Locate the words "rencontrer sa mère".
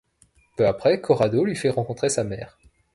1.69-2.57